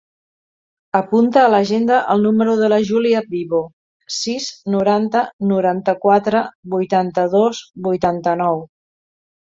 [0.99, 3.59] Apunta a l'agenda el número de la Giulia Vivo:
[4.15, 6.43] sis, noranta, noranta-quatre,
[6.77, 8.67] vuitanta-dos, vuitanta-nou.